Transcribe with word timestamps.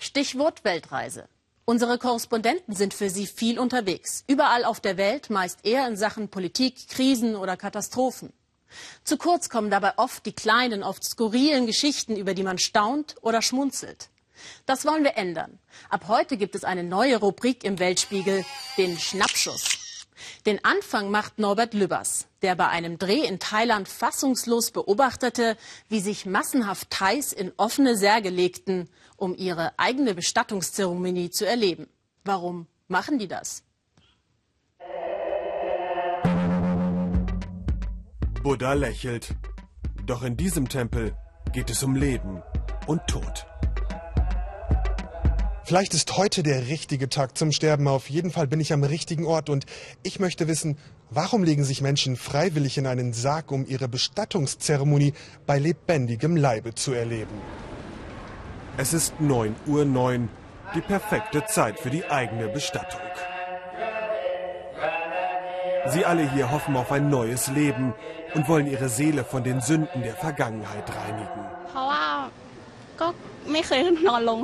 Stichwort 0.00 0.62
Weltreise. 0.62 1.28
Unsere 1.64 1.98
Korrespondenten 1.98 2.74
sind 2.74 2.94
für 2.94 3.10
sie 3.10 3.26
viel 3.26 3.58
unterwegs. 3.58 4.22
Überall 4.28 4.64
auf 4.64 4.78
der 4.78 4.96
Welt, 4.96 5.28
meist 5.28 5.66
eher 5.66 5.88
in 5.88 5.96
Sachen 5.96 6.28
Politik, 6.28 6.88
Krisen 6.88 7.34
oder 7.34 7.56
Katastrophen. 7.56 8.32
Zu 9.02 9.16
kurz 9.16 9.48
kommen 9.48 9.70
dabei 9.70 9.94
oft 9.96 10.24
die 10.24 10.32
kleinen, 10.32 10.84
oft 10.84 11.02
skurrilen 11.02 11.66
Geschichten, 11.66 12.16
über 12.16 12.34
die 12.34 12.44
man 12.44 12.58
staunt 12.58 13.16
oder 13.22 13.42
schmunzelt. 13.42 14.08
Das 14.66 14.86
wollen 14.86 15.02
wir 15.02 15.16
ändern. 15.16 15.58
Ab 15.90 16.04
heute 16.06 16.36
gibt 16.36 16.54
es 16.54 16.62
eine 16.62 16.84
neue 16.84 17.16
Rubrik 17.16 17.64
im 17.64 17.80
Weltspiegel, 17.80 18.44
den 18.76 18.96
Schnappschuss. 18.96 19.87
Den 20.46 20.64
Anfang 20.64 21.10
macht 21.10 21.38
Norbert 21.38 21.74
Lübbers, 21.74 22.26
der 22.42 22.54
bei 22.54 22.68
einem 22.68 22.98
Dreh 22.98 23.26
in 23.26 23.38
Thailand 23.38 23.88
fassungslos 23.88 24.70
beobachtete, 24.70 25.56
wie 25.88 26.00
sich 26.00 26.26
massenhaft 26.26 26.90
Thais 26.90 27.32
in 27.32 27.52
offene 27.56 27.96
Särge 27.96 28.30
legten, 28.30 28.88
um 29.16 29.34
ihre 29.36 29.78
eigene 29.78 30.14
Bestattungszeremonie 30.14 31.30
zu 31.30 31.46
erleben. 31.46 31.88
Warum 32.24 32.66
machen 32.88 33.18
die 33.18 33.28
das? 33.28 33.62
Buddha 38.42 38.72
lächelt. 38.72 39.34
Doch 40.06 40.22
in 40.22 40.36
diesem 40.36 40.68
Tempel 40.68 41.14
geht 41.52 41.68
es 41.70 41.82
um 41.82 41.94
Leben 41.94 42.42
und 42.86 43.06
Tod. 43.06 43.46
Vielleicht 45.68 45.92
ist 45.92 46.16
heute 46.16 46.42
der 46.42 46.68
richtige 46.68 47.10
Tag 47.10 47.36
zum 47.36 47.52
Sterben. 47.52 47.88
Auf 47.88 48.08
jeden 48.08 48.30
Fall 48.30 48.46
bin 48.46 48.58
ich 48.58 48.72
am 48.72 48.84
richtigen 48.84 49.26
Ort 49.26 49.50
und 49.50 49.66
ich 50.02 50.18
möchte 50.18 50.48
wissen, 50.48 50.78
warum 51.10 51.44
legen 51.44 51.62
sich 51.62 51.82
Menschen 51.82 52.16
freiwillig 52.16 52.78
in 52.78 52.86
einen 52.86 53.12
Sarg, 53.12 53.52
um 53.52 53.66
ihre 53.66 53.86
Bestattungszeremonie 53.86 55.12
bei 55.46 55.58
lebendigem 55.58 56.36
Leibe 56.36 56.74
zu 56.74 56.94
erleben? 56.94 57.34
Es 58.78 58.94
ist 58.94 59.12
9.09 59.20 59.52
Uhr, 59.66 59.84
9, 59.84 60.30
die 60.74 60.80
perfekte 60.80 61.44
Zeit 61.44 61.78
für 61.78 61.90
die 61.90 62.06
eigene 62.06 62.48
Bestattung. 62.48 63.02
Sie 65.88 66.06
alle 66.06 66.32
hier 66.32 66.50
hoffen 66.50 66.78
auf 66.78 66.90
ein 66.92 67.10
neues 67.10 67.48
Leben 67.48 67.92
und 68.32 68.48
wollen 68.48 68.68
ihre 68.68 68.88
Seele 68.88 69.22
von 69.22 69.44
den 69.44 69.60
Sünden 69.60 70.00
der 70.00 70.14
Vergangenheit 70.14 70.88
reinigen. 70.88 71.44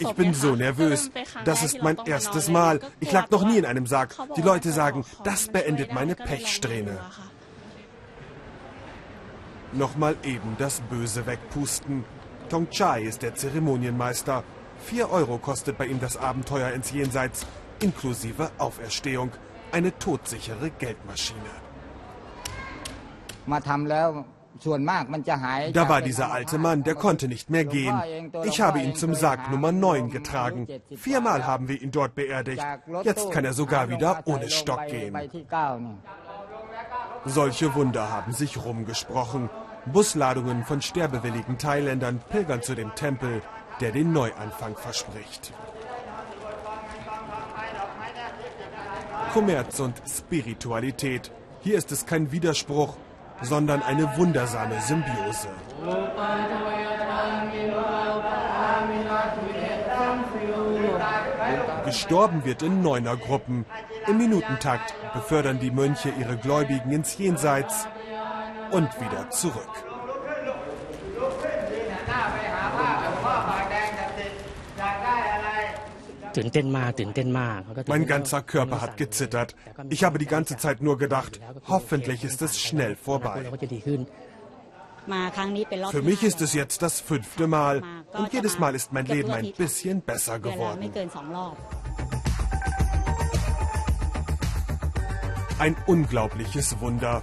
Ich 0.00 0.12
bin 0.14 0.34
so 0.34 0.54
nervös. 0.54 1.10
Das 1.44 1.62
ist 1.62 1.82
mein 1.82 1.98
erstes 2.04 2.48
Mal. 2.48 2.80
Ich 3.00 3.12
lag 3.12 3.30
noch 3.30 3.44
nie 3.44 3.58
in 3.58 3.64
einem 3.64 3.86
Sarg. 3.86 4.14
Die 4.36 4.42
Leute 4.42 4.72
sagen, 4.72 5.04
das 5.24 5.48
beendet 5.48 5.92
meine 5.92 6.14
Pechsträhne. 6.14 6.98
Nochmal 9.72 10.16
eben 10.24 10.56
das 10.58 10.80
Böse 10.80 11.26
wegpusten. 11.26 12.04
Tong 12.48 12.68
Chai 12.70 13.02
ist 13.04 13.22
der 13.22 13.36
Zeremonienmeister. 13.36 14.42
Vier 14.84 15.10
Euro 15.10 15.38
kostet 15.38 15.78
bei 15.78 15.86
ihm 15.86 16.00
das 16.00 16.16
Abenteuer 16.16 16.72
ins 16.72 16.90
Jenseits, 16.90 17.46
inklusive 17.80 18.50
Auferstehung. 18.58 19.30
Eine 19.70 19.96
todsichere 19.96 20.70
Geldmaschine. 20.70 21.38
Da 24.62 25.88
war 25.88 26.02
dieser 26.02 26.32
alte 26.32 26.58
Mann, 26.58 26.82
der 26.82 26.94
konnte 26.94 27.28
nicht 27.28 27.50
mehr 27.50 27.64
gehen. 27.64 28.30
Ich 28.44 28.60
habe 28.60 28.80
ihn 28.80 28.94
zum 28.94 29.14
Sarg 29.14 29.50
Nummer 29.50 29.72
9 29.72 30.10
getragen. 30.10 30.66
Viermal 30.96 31.46
haben 31.46 31.68
wir 31.68 31.80
ihn 31.80 31.90
dort 31.90 32.14
beerdigt. 32.14 32.64
Jetzt 33.02 33.30
kann 33.30 33.44
er 33.44 33.52
sogar 33.52 33.88
wieder 33.88 34.22
ohne 34.26 34.50
Stock 34.50 34.86
gehen. 34.86 35.16
Solche 37.24 37.74
Wunder 37.74 38.10
haben 38.10 38.32
sich 38.32 38.64
rumgesprochen. 38.64 39.50
Busladungen 39.86 40.64
von 40.64 40.82
sterbewilligen 40.82 41.58
Thailändern 41.58 42.20
pilgern 42.28 42.62
zu 42.62 42.74
dem 42.74 42.94
Tempel, 42.94 43.42
der 43.80 43.92
den 43.92 44.12
Neuanfang 44.12 44.76
verspricht. 44.76 45.52
Kommerz 49.32 49.80
und 49.80 50.02
Spiritualität. 50.06 51.30
Hier 51.60 51.78
ist 51.78 51.92
es 51.92 52.04
kein 52.04 52.32
Widerspruch, 52.32 52.96
sondern 53.42 53.82
eine 53.82 54.16
wundersame 54.16 54.80
Symbiose. 54.80 55.48
Gestorben 61.84 62.44
wird 62.44 62.62
in 62.62 62.82
Neunergruppen. 62.82 63.64
Im 64.06 64.18
Minutentakt 64.18 64.94
befördern 65.12 65.58
die 65.58 65.70
Mönche 65.70 66.10
ihre 66.20 66.36
Gläubigen 66.36 66.92
ins 66.92 67.16
Jenseits 67.18 67.88
und 68.70 69.00
wieder 69.00 69.30
zurück. 69.30 69.89
Mein 77.86 78.06
ganzer 78.06 78.42
Körper 78.42 78.80
hat 78.80 78.96
gezittert. 78.96 79.54
Ich 79.88 80.04
habe 80.04 80.18
die 80.18 80.26
ganze 80.26 80.56
Zeit 80.56 80.80
nur 80.80 80.98
gedacht, 80.98 81.40
hoffentlich 81.66 82.24
ist 82.24 82.42
es 82.42 82.58
schnell 82.58 82.96
vorbei. 82.96 83.50
Für 85.90 86.02
mich 86.02 86.22
ist 86.22 86.40
es 86.40 86.52
jetzt 86.52 86.82
das 86.82 87.00
fünfte 87.00 87.46
Mal 87.46 87.82
und 88.12 88.32
jedes 88.32 88.58
Mal 88.58 88.74
ist 88.74 88.92
mein 88.92 89.06
Leben 89.06 89.30
ein 89.30 89.52
bisschen 89.52 90.02
besser 90.02 90.38
geworden. 90.38 90.92
Ein 95.58 95.76
unglaubliches 95.86 96.80
Wunder. 96.80 97.22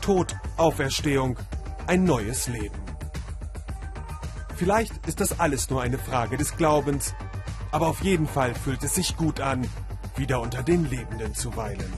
Tod, 0.00 0.36
Auferstehung, 0.56 1.38
ein 1.86 2.04
neues 2.04 2.48
Leben. 2.48 2.78
Vielleicht 4.56 5.06
ist 5.06 5.20
das 5.20 5.40
alles 5.40 5.68
nur 5.70 5.82
eine 5.82 5.98
Frage 5.98 6.36
des 6.36 6.56
Glaubens, 6.56 7.14
aber 7.74 7.88
auf 7.88 8.04
jeden 8.04 8.28
Fall 8.28 8.54
fühlt 8.54 8.84
es 8.84 8.94
sich 8.94 9.16
gut 9.16 9.40
an, 9.40 9.68
wieder 10.14 10.40
unter 10.40 10.62
den 10.62 10.88
Lebenden 10.88 11.34
zu 11.34 11.56
weilen. 11.56 11.92